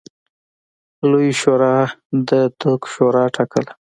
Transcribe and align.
لویې 1.09 1.33
شورا 1.41 1.75
د 2.27 2.29
دوک 2.59 2.81
شورا 2.93 3.23
ټاکله. 3.35 3.71